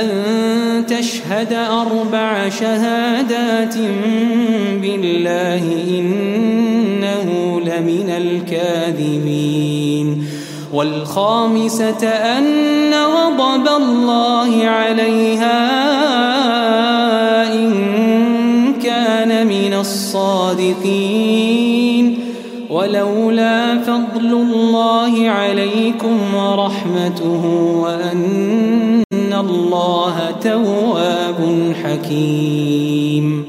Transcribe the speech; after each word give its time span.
أن 0.00 0.86
تشهد 0.86 1.52
أربع 1.52 2.48
شهادات 2.48 3.74
بالله 4.82 5.64
إنه 5.88 7.60
لمن 7.60 8.10
الكاذبين. 8.16 10.24
والخامسة 10.72 12.08
أن 12.08 12.94
غضب 12.94 13.68
الله 13.76 14.64
عليها 14.64 15.60
إن 17.54 17.72
كان 18.82 19.46
من 19.46 19.74
الصادقين. 19.74 21.54
ولولا 22.70 23.78
فضل 23.78 24.26
الله 24.26 25.28
عليكم 25.28 26.34
ورحمته 26.34 27.44
وأن 27.82 28.93
الله 29.34 30.30
تواب 30.42 31.72
حكيم 31.84 33.44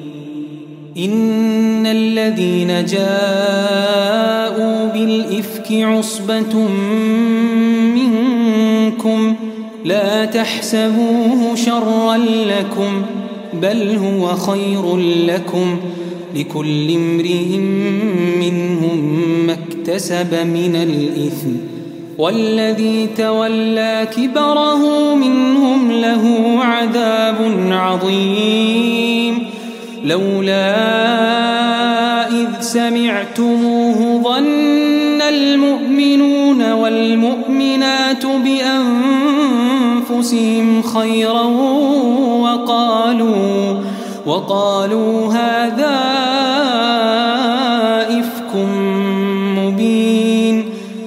إن 0.97 1.85
الذين 1.85 2.85
جاءوا 2.85 4.85
بالإفك 4.93 5.71
عصبة 5.71 6.67
منكم 7.95 9.35
لا 9.85 10.25
تحسبوه 10.25 11.55
شرا 11.55 12.17
لكم 12.17 13.01
بل 13.61 13.97
هو 13.97 14.35
خير 14.35 14.97
لكم 15.27 15.77
لكل 16.35 16.91
امرئ 16.91 17.57
منهم 18.39 19.19
ما 19.47 19.53
اكتسب 19.53 20.33
من 20.33 20.75
الإثم 20.75 21.74
والذي 22.17 23.07
تولى 23.17 24.07
كبره 24.17 25.15
منهم 25.15 25.91
له 25.91 26.23
عذاب 26.61 27.35
عظيم. 27.71 29.47
لولا 30.03 30.75
إذ 32.27 32.47
سمعتموه 32.59 34.21
ظن 34.23 35.21
المؤمنون 35.21 36.71
والمؤمنات 36.71 38.25
بأنفسهم 40.05 40.81
خيرا 40.81 41.43
وقالوا 42.41 43.81
وقالوا 44.25 45.33
هذا 45.33 46.14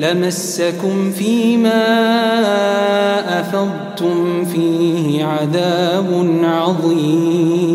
لمسكم 0.00 1.10
فيما 1.18 1.84
أفضتم 3.40 4.44
فيه 4.44 5.24
عذاب 5.24 6.40
عظيم. 6.44 7.74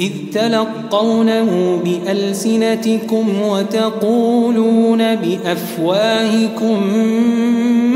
إذ 0.00 0.10
تلقونه 0.32 1.80
بألسنتكم 1.84 3.26
وتقولون 3.42 5.14
بأفواهكم 5.14 6.82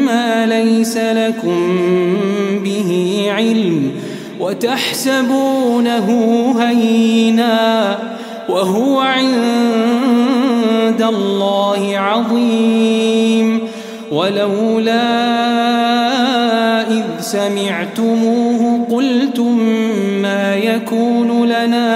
ما 0.06 0.46
ليس 0.46 0.96
لكم 0.96 1.78
به 2.64 3.22
علم 3.28 3.90
وتحسبونه 4.40 6.08
هينا. 6.60 7.98
وهو 8.48 9.00
عند 9.00 11.02
الله 11.02 11.98
عظيم. 11.98 13.60
ولولا 14.12 15.02
إذ 16.90 17.04
سمعتموه 17.20 18.86
قلتم 18.90 19.58
ما 20.22 20.56
يكون 20.56 21.48
لنا 21.48 21.92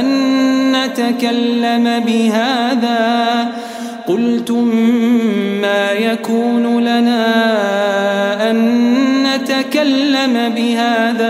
أن 0.00 0.06
نتكلم 0.72 2.02
بهذا؟ 2.06 3.46
قلتم 4.08 4.64
ما 5.60 5.92
يكون 5.92 6.80
لنا 6.80 7.24
أن 8.50 8.56
نتكلم 9.22 10.52
بهذا. 10.56 11.29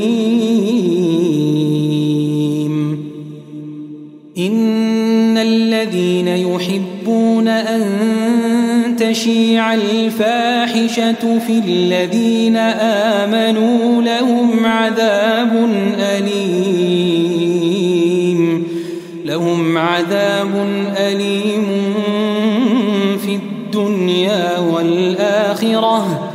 إن 4.47 5.37
الذين 5.37 6.27
يحبون 6.27 7.47
أن 7.47 7.81
تشيع 8.99 9.73
الفاحشة 9.73 11.39
في 11.47 11.59
الذين 11.67 12.57
آمنوا 12.57 14.01
لهم 14.01 14.65
عذاب 14.65 15.69
أليم. 15.99 16.41
لهم 19.25 19.77
عذاب 19.77 20.67
أليم 20.97 21.65
في 23.25 23.35
الدنيا 23.35 24.59
والآخرة. 24.59 26.29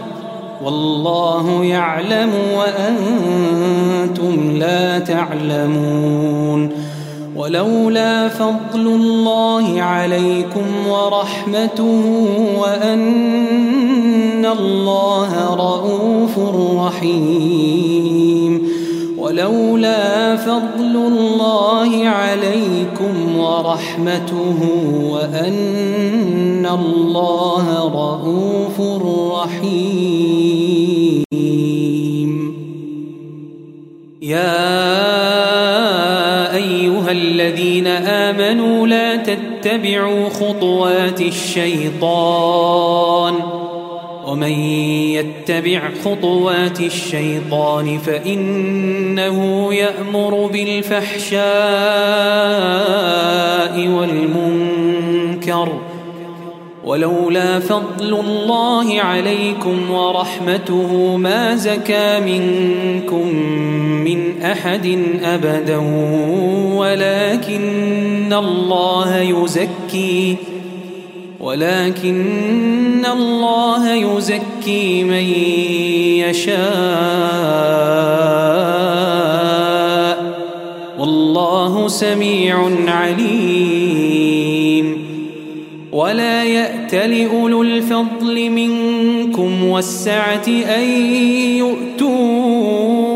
والله 0.65 1.65
يعلم 1.65 2.31
وأنتم 2.57 4.51
لا 4.59 4.99
تعلمون. 4.99 6.86
ولولا 7.37 8.29
فضل 8.29 8.87
الله 8.87 9.83
عليكم 9.83 10.89
ورحمته 10.89 12.05
وأن 12.59 14.47
الله 14.47 15.55
رؤوف 15.55 16.39
رحيم. 16.87 18.53
ولولا 19.19 20.37
فضل 20.37 20.97
الله 20.97 22.09
عليكم 22.09 23.39
ورحمته 23.39 24.59
وأن 25.11 26.67
الله 26.67 27.67
رؤوف 27.85 28.81
رحيم. 29.33 30.87
يا 34.23 34.86
لا 39.67 39.77
تتبعوا 39.77 40.29
خطوات 40.29 41.21
الشيطان 41.21 42.55
ومن 44.27 44.53
يتبع 45.11 45.81
خطوات 46.05 46.81
الشيطان 46.81 47.99
فإنه 47.99 49.69
يأمر 49.75 50.47
بالفحشاء 50.47 51.39
والمنكر 53.89 55.73
ولولا 56.85 57.61
فضل 57.61 58.21
الله 58.21 59.01
عليكم 59.01 59.91
ورحمته 59.91 61.17
ما 61.17 61.57
زكى 61.57 62.21
منكم 62.21 63.37
من 64.05 64.43
أحد 64.43 64.99
أبدا 65.23 65.77
ولكن 66.77 68.16
الله 68.33 69.17
يزكي 69.21 70.37
ولكن 71.41 73.07
الله 73.13 73.95
يزكي 73.95 75.05
من 75.05 75.25
يشاء. 76.25 76.57
والله 80.99 81.89
سميع 81.89 82.71
عليم. 82.89 84.27
ولا 85.93 86.45
يأت 86.45 86.95
لأولو 86.95 87.63
الفضل 87.63 88.51
منكم 88.51 89.65
والسعة 89.65 90.49
أن 90.49 90.83
يؤتوا 91.57 93.16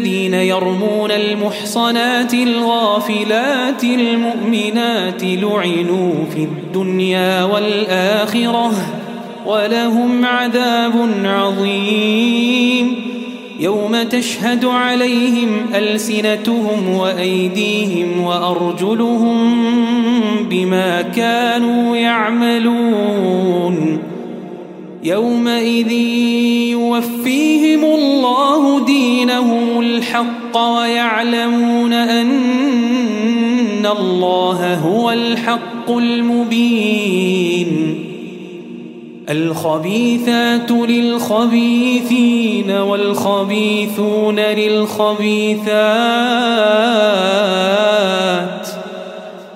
الذين 0.00 0.34
يرمون 0.34 1.10
المحصنات 1.10 2.34
الغافلات 2.34 3.84
المؤمنات 3.84 5.22
لعنوا 5.22 6.12
في 6.34 6.44
الدنيا 6.44 7.44
والآخرة 7.44 8.72
ولهم 9.46 10.24
عذاب 10.24 10.92
عظيم. 11.24 12.94
يوم 13.60 14.02
تشهد 14.02 14.64
عليهم 14.64 15.48
ألسنتهم 15.74 16.96
وأيديهم 16.96 18.20
وأرجلهم 18.20 19.60
بما 20.50 21.02
كانوا 21.02 21.96
يعملون. 21.96 23.98
يومئذ 25.04 25.92
يوفيهم 26.70 27.84
الله 27.84 28.84
دينهم 28.84 29.69
الحق 30.50 30.56
ويعلمون 30.56 31.92
أن 31.92 33.86
الله 33.86 34.74
هو 34.74 35.10
الحق 35.10 35.90
المبين. 35.90 37.70
الخبيثات 39.30 40.70
للخبيثين 40.70 42.70
والخبيثون 42.70 44.40
للخبيثات 44.40 45.70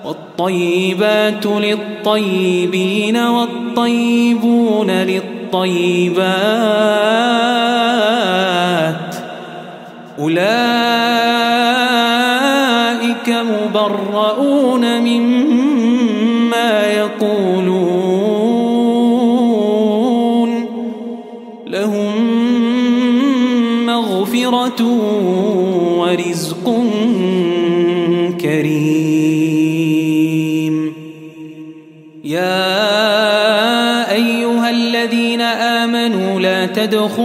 والطيبات 0.05 1.45
للطيبين 1.45 3.17
والطيبون 3.17 4.91
للطيبات 4.91 6.25
أولئك 10.19 10.45
مبرؤون 13.29 15.01
مما 15.01 16.87
يقولون. 16.87 18.15
لهم 21.67 22.15
مغفرة 23.85 24.83
ورزق 25.99 26.83
كريم. 28.41 29.35
يا 32.23 32.85
أيها 34.11 34.69
الذين 34.69 35.41
آمنوا 35.41 36.39
لا 36.39 36.65
تدخلوا 36.65 37.24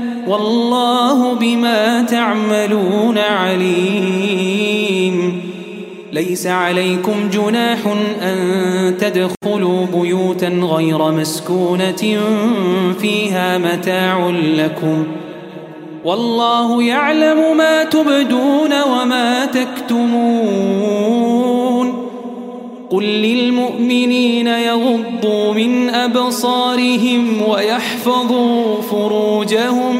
والله 0.27 1.33
بما 1.33 2.01
تعملون 2.03 3.17
عليم. 3.17 4.61
ليس 6.13 6.47
عليكم 6.47 7.29
جناح 7.33 7.77
أن 8.21 8.97
تدخلوا 8.99 9.85
بيوتا 9.85 10.47
غير 10.47 11.11
مسكونة 11.11 12.19
فيها 13.01 13.57
متاع 13.57 14.29
لكم. 14.55 15.03
والله 16.05 16.83
يعلم 16.83 17.57
ما 17.57 17.83
تبدون 17.83 18.81
وما 18.81 19.45
تكتمون. 19.45 21.31
قل 22.89 23.03
للمؤمنين 23.03 24.47
يغضوا 24.47 25.53
من 25.53 25.89
أبصارهم 25.89 27.41
ويحفظوا 27.49 28.81
فروجهم 28.81 29.99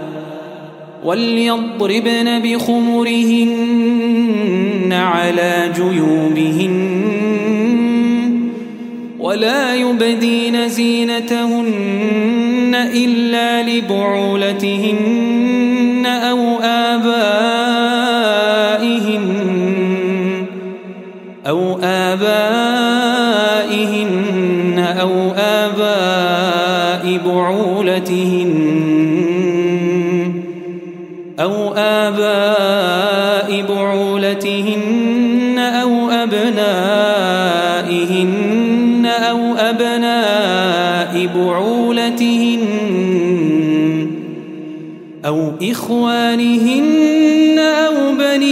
وليضربن 1.03 2.39
بخمرهن 2.39 3.51
على 4.93 5.71
جيوبهن 5.75 6.81
ولا 9.19 9.75
يبدين 9.75 10.67
زينتهن 10.67 11.71
إلا 12.93 13.63
لبعولتهن 13.63 15.30
أو 45.31 45.51
إخوانهن 45.71 47.59
أو 47.59 47.95
بني 48.19 48.51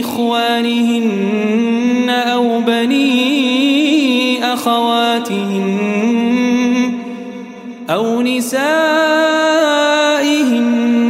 إخوانهن 0.00 2.10
أو 2.10 2.60
بني 2.60 4.44
أخواتهن 4.52 5.78
أو 7.90 8.22
نسائهن 8.22 8.60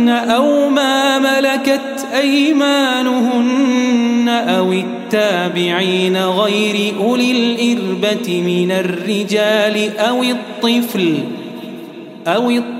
أو 0.08 0.68
ما 0.68 1.18
ملكت 1.18 2.06
أيمانهن 2.20 4.28
أو 4.28 4.72
التابعين 4.72 6.16
غير 6.16 6.94
أولي 7.00 7.30
الإربة 7.30 8.42
من 8.46 8.70
الرجال 8.70 9.98
أو 9.98 10.22
الطفل 10.22 11.14
أو 12.26 12.50
الطفل 12.50 12.79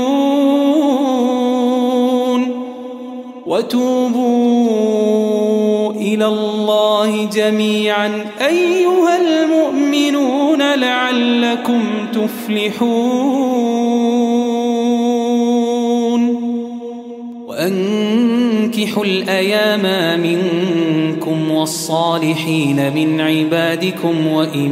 وتوبوا 3.61 4.71
إلى 5.91 6.25
الله 6.25 7.25
جميعا. 7.25 8.25
أيها 8.47 9.17
المؤمنون 9.17 10.75
لعلكم 10.75 11.83
تفلحون. 12.13 13.41
وأنكحوا 17.47 19.05
الأيام 19.05 20.19
منكم 20.21 21.51
والصالحين 21.51 22.93
من 22.95 23.21
عبادكم 23.21 24.27
وإمائكم. 24.27 24.71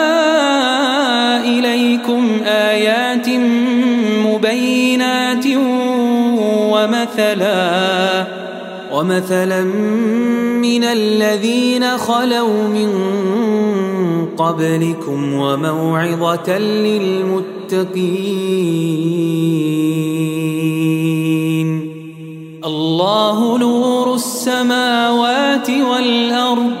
إليكم 1.65 2.41
آيات 2.45 3.29
مبينات 4.25 5.45
ومثلا 6.73 8.27
ومثلا 8.93 9.61
من 10.61 10.83
الذين 10.83 11.97
خلوا 11.97 12.67
من 12.67 12.91
قبلكم 14.37 15.33
وموعظة 15.33 16.57
للمتقين. 16.57 17.91
الله 22.65 23.57
نور 23.57 24.15
السماوات 24.15 25.69
والأرض. 25.69 26.80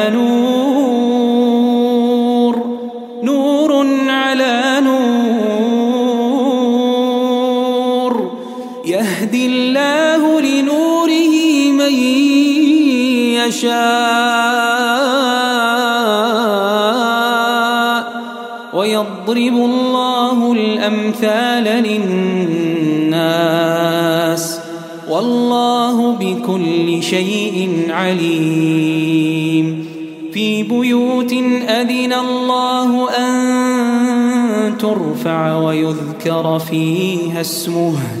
يشاء 13.51 13.81
ويضرب 18.73 19.55
الله 19.55 20.53
الأمثال 20.53 21.63
للناس 23.13 24.59
والله 25.09 26.11
بكل 26.11 27.03
شيء 27.03 27.85
عليم. 27.89 29.87
في 30.33 30.63
بيوت 30.63 31.33
أذن 31.67 32.13
الله 32.13 33.09
أن 33.09 34.77
ترفع 34.77 35.57
ويذكر 35.57 36.59
فيها 36.59 37.41
اسمه. 37.41 38.20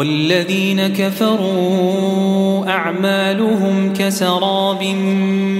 والذين 0.00 0.88
كفروا 0.88 2.68
أعمالهم 2.68 3.92
كسراب 3.92 4.78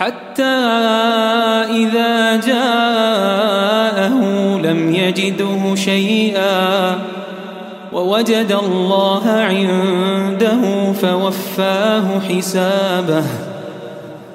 حتى 0.02 0.44
إذا 1.70 2.36
جاءه 2.36 4.16
لم 4.64 4.96
يجده 4.96 5.76
شيئا 5.76 6.96
ووجد 7.94 8.58
الله 8.64 9.30
عنده 9.30 10.92
فوفاه 10.94 12.20
حسابه 12.30 13.51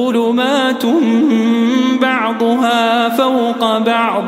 ظلمات 0.00 0.84
بعضها 2.00 3.08
فوق 3.08 3.78
بعض. 3.78 4.24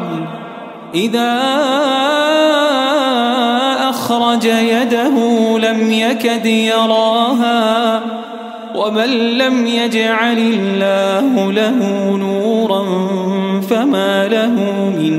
إذا 0.94 1.40
أخرج 3.90 4.44
يده 4.44 5.16
لم 5.58 5.92
يكد 5.92 6.46
يراها 6.46 8.00
ومن 8.74 9.10
لم 9.38 9.66
يجعل 9.66 10.38
الله 10.38 11.52
له 11.52 12.10
نورا 12.16 12.82
فما 13.70 14.28
له 14.28 14.54
من 14.98 15.14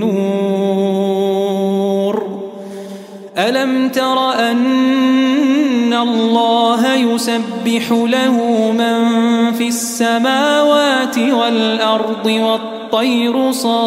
نور. 0.00 0.22
ألم 3.38 3.88
تر 3.88 4.30
أن 4.50 4.56
الله 6.02 6.94
يسبح 6.94 7.90
له 7.90 8.36
من 8.72 9.52
في 9.52 9.68
السماوات 9.68 11.18
والأرض 11.18 12.26
والطير 12.26 13.52
صافات 13.52 13.82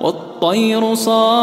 والطير 0.00 0.94
صافات 0.94 1.42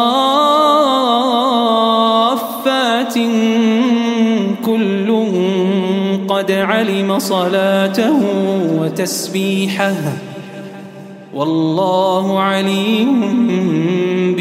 كل 4.65 5.09
قد 6.29 6.51
علم 6.51 7.19
صلاته 7.19 8.19
وتسبيحه 8.81 9.93
والله 11.33 12.39
عليم 12.39 13.23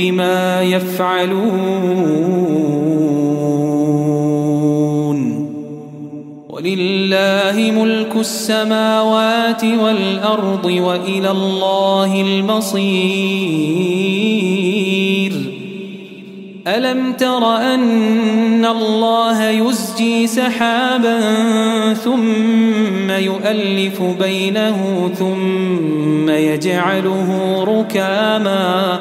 بما 0.09 0.63
يفعلون. 0.63 1.49
ولله 6.49 7.73
ملك 7.77 8.17
السماوات 8.17 9.65
والأرض 9.65 10.65
وإلى 10.65 11.31
الله 11.31 12.21
المصير. 12.21 13.69
ألم 16.67 17.13
تر 17.13 17.57
أن 17.57 18.65
الله 18.65 19.51
يزجي 19.51 20.27
سحابا 20.27 21.21
ثم 21.95 23.11
يؤلف 23.11 24.03
بينه 24.21 25.11
ثم 25.19 26.31
يجعله 26.31 27.65
ركاما 27.65 29.01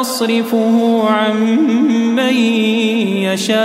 ويصرفه 0.00 1.04
عن 1.08 1.36
من 2.16 2.34
يشاء. 3.28 3.60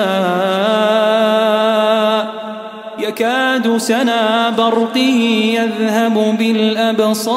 يكاد 3.00 3.78
سنا 3.78 4.50
برقه 4.50 4.98
يذهب 5.56 6.38
بالأبصار. 6.40 7.36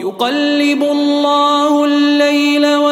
يقلب 0.00 0.82
الله 0.82 1.84
الليل 1.84 2.66
والنهار 2.66 2.91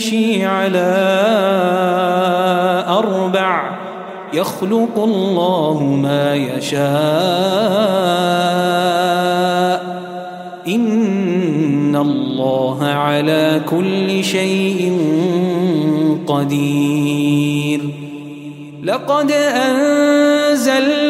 يمشي 0.00 0.44
على 0.44 0.88
أربع 2.88 3.70
يخلق 4.32 4.98
الله 4.98 5.82
ما 6.02 6.34
يشاء. 6.36 6.80
إن 10.68 11.96
الله 11.96 12.84
على 12.84 13.60
كل 13.70 14.24
شيء 14.24 14.98
قدير. 16.26 17.80
لقد 18.84 19.32
أنزلنا 19.32 21.09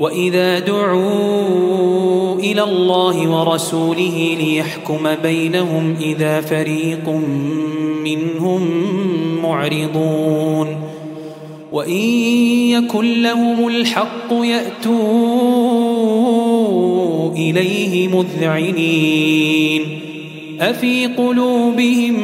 وإذا 0.00 0.58
دعوا 0.58 2.34
إلى 2.38 2.62
الله 2.62 3.28
ورسوله 3.28 4.36
ليحكم 4.40 5.14
بينهم 5.22 5.96
إذا 6.00 6.40
فريق 6.40 7.08
منهم 8.04 8.68
معرضون 9.42 10.76
وإن 11.72 12.00
يكن 12.70 13.22
لهم 13.22 13.68
الحق 13.68 14.32
يأتوا 14.32 15.00
إليه 17.32 18.08
مذعنين 18.08 19.82
أفي 20.60 21.06
قلوبهم 21.06 22.16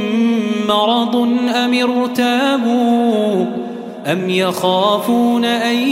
مرض 0.69 1.17
أم 1.55 1.75
ارتابوا 1.75 3.66
أم 4.07 4.31
يخافون 4.31 5.45
أن 5.45 5.89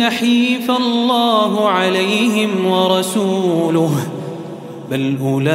يحيف 0.00 0.70
الله 0.70 1.68
عليهم 1.68 2.66
ورسوله 2.66 3.90
بل 4.90 5.16
أولئك 5.22 5.50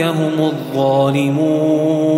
هم 0.00 0.32
الظالمون 0.38 2.08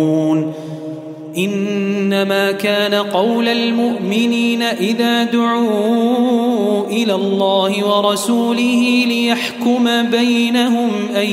إنما 1.37 2.51
كان 2.51 2.93
قول 2.93 3.47
المؤمنين 3.47 4.61
إذا 4.61 5.23
دعوا 5.23 6.87
إلى 6.87 7.15
الله 7.15 7.87
ورسوله 7.87 9.05
ليحكم 9.07 10.09
بينهم 10.11 10.89
أن 11.15 11.27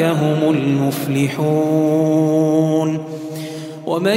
هم 0.00 0.50
المفلحون. 0.50 1.86
ومن 3.86 4.16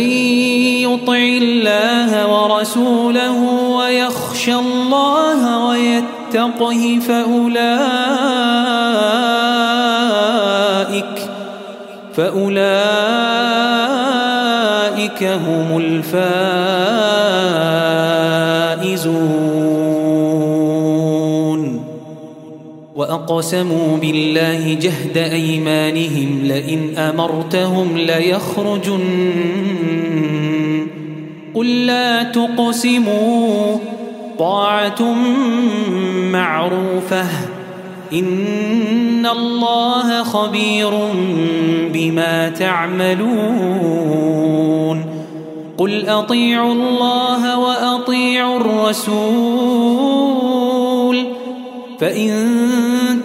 يطع 0.82 1.14
الله 1.14 2.28
ورسوله 2.28 3.38
ويخشى 3.78 4.56
الله 4.56 5.68
ويتقه 5.68 7.00
فأولئك 7.08 7.80
فأولئك 12.16 12.84
هم 15.24 15.78
الفائزون. 15.78 16.20
وأقسموا 23.20 23.98
بالله 23.98 24.74
جهد 24.74 25.18
أيمانهم 25.18 26.40
لئن 26.44 26.98
أمرتهم 26.98 27.98
ليخرجن. 27.98 29.00
قل 31.56 31.86
لا 31.86 32.24
تقسموا 32.24 33.78
طاعة 34.40 35.16
معروفة. 36.32 37.26
إن 38.14 39.26
الله 39.26 40.24
خبير 40.24 40.92
بما 41.94 42.50
تعملون. 42.50 43.30
قل 45.78 46.10
أطيعوا 46.10 46.74
الله 46.74 47.60
وأطيعوا 47.60 48.60
الرسول. 48.60 50.00
فإن 52.00 52.89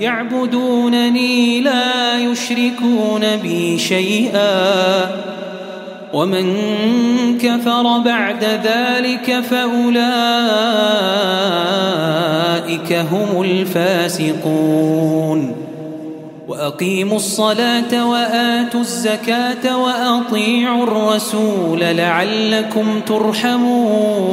يعبدونني 0.00 1.60
لا 1.60 2.18
يشركون 2.18 3.36
بي 3.42 3.78
شيئا. 3.78 5.10
ومن 6.12 6.58
كفر 7.38 7.98
بعد 7.98 8.44
ذلك 8.44 9.40
فأولئك 9.50 9.72
هم 12.92 13.42
الفاسقون. 13.42 14.52
وأقيموا 16.48 17.16
الصلاة 17.16 18.10
وآتوا 18.10 18.80
الزكاة 18.80 19.78
وأطيعوا 19.78 20.84
الرسول 20.84 21.80
لعلكم 21.80 23.00
ترحمون. 23.06 24.32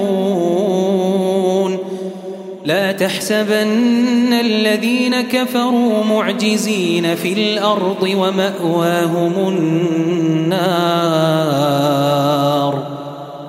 لا 2.69 2.91
تحسبن 2.91 4.33
الذين 4.33 5.21
كفروا 5.21 6.03
معجزين 6.03 7.15
في 7.15 7.33
الأرض 7.33 8.03
ومأواهم 8.03 9.47
النار 9.47 10.69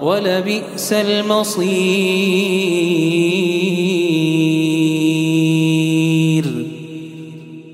ولبئس 0.02 0.92
المصير. 0.92 1.60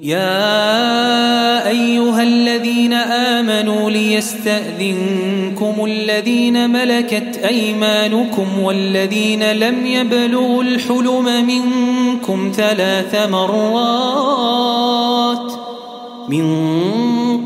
يا 0.02 1.68
أيها 1.68 2.22
الذين 2.22 2.92
آمنوا 2.92 3.90
ليستأذنكم 3.90 5.25
الذين 6.26 6.70
ملكت 6.70 7.36
أيمانكم 7.36 8.58
والذين 8.62 9.52
لم 9.52 9.86
يبلغوا 9.86 10.62
الحلم 10.62 11.46
منكم 11.46 12.52
ثلاث 12.56 13.28
مرات 13.30 14.72
من 16.28 16.46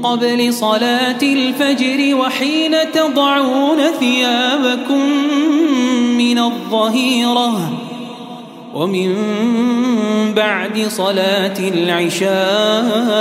قبل 0.03 0.55
صلاة 0.55 1.19
الفجر 1.23 2.17
وحين 2.17 2.77
تضعون 2.93 3.79
ثيابكم 3.99 5.11
من 6.19 6.39
الظهيرة 6.39 7.73
ومن 8.75 9.15
بعد 10.35 10.87
صلاة 10.89 11.59
العشاء 11.59 13.21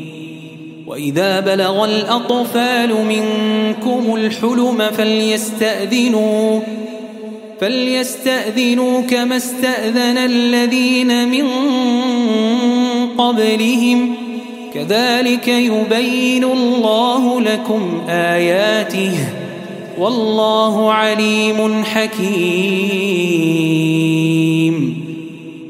وإذا 0.91 1.39
بلغ 1.39 1.85
الأطفال 1.85 3.05
منكم 3.05 4.15
الحلم 4.15 4.83
فليستأذنوا 4.97 6.59
فليستأذنوا 7.61 9.01
كما 9.01 9.37
استأذن 9.37 10.17
الذين 10.17 11.29
من 11.29 11.47
قبلهم. 13.17 14.15
كذلك 14.73 15.47
يبين 15.47 16.43
الله 16.43 17.41
لكم 17.41 18.01
آياته. 18.09 19.13
والله 19.99 20.93
عليم 20.93 21.83
حكيم. 21.83 22.31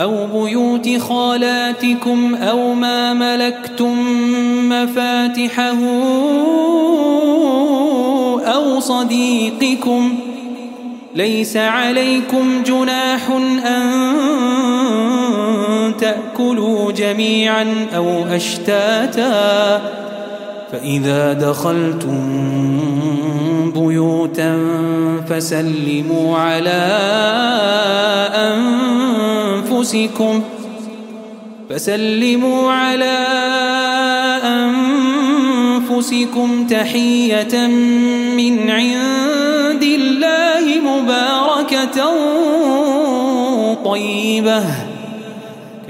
أو 0.00 0.26
بيوت 0.26 0.98
خالاتكم 0.98 2.34
أو 2.34 2.74
ما 2.74 3.12
ملكتم 3.12 3.98
مفاتحه 4.68 5.78
أو 8.46 8.80
صديقكم 8.80 10.14
ليس 11.14 11.56
عليكم 11.56 12.62
جناح 12.66 13.30
أن 13.66 13.92
تأكلوا 16.00 16.92
جميعا 16.92 17.86
أو 17.96 18.24
أشتاتا 18.30 19.80
فإذا 20.72 21.32
دخلتم 21.32 22.20
بيوتا 23.74 24.58
فسلموا 25.28 26.38
على 26.38 26.82
أنفسكم 29.72 30.42
فسلموا 31.70 32.72
على 32.72 33.18
أنفسكم 35.92 36.66
تحية 36.66 37.66
من 38.36 38.70
عند 38.70 39.82
الله 39.82 40.80
مباركة 40.84 42.10
طيبة 43.84 44.91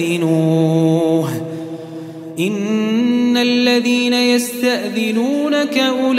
يستأذنوه. 0.00 1.28
إن 2.38 3.36
الذين 3.36 4.14
يستأذنونك 4.14 5.78
أولئك 5.78 6.16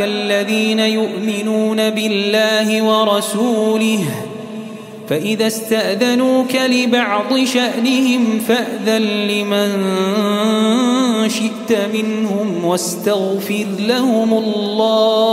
الذين 0.00 0.78
يؤمنون 0.78 1.90
بالله 1.90 2.82
ورسوله. 2.82 4.04
فإذا 5.08 5.46
استأذنوك 5.46 6.54
لبعض 6.54 7.44
شأنهم 7.44 8.40
فأذن 8.48 9.02
لمن 9.28 9.90
شئت 11.28 11.78
منهم 11.94 12.64
واستغفر 12.64 13.66
لهم 13.78 14.34
الله. 14.34 15.32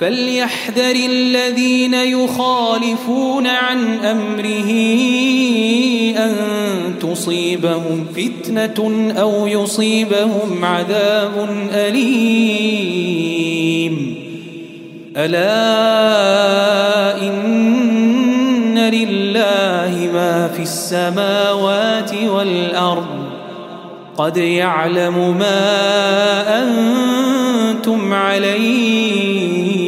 فليحذر 0.00 0.94
الذين 1.10 1.94
يخالفون 1.94 3.46
عن 3.46 3.98
أمره 4.04 4.70
أن 6.16 6.34
تصيبهم 7.00 8.06
فتنة 8.16 9.12
أو 9.20 9.46
يصيبهم 9.46 10.64
عذاب 10.64 11.48
أليم. 11.72 13.08
ألا 15.16 15.48
إن 17.22 18.78
لله 18.78 20.10
ما 20.12 20.48
في 20.56 20.62
السماوات 20.62 22.14
والأرض. 22.14 23.06
قد 24.16 24.36
يعلم 24.36 25.38
ما 25.38 26.62
أنتم 26.62 28.12
عليه. 28.12 29.87